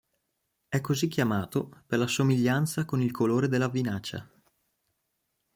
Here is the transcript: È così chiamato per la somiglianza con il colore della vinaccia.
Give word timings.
È 0.67 0.81
così 0.81 1.07
chiamato 1.09 1.83
per 1.85 1.99
la 1.99 2.07
somiglianza 2.07 2.85
con 2.85 3.01
il 3.03 3.11
colore 3.11 3.47
della 3.47 3.69
vinaccia. 3.69 4.27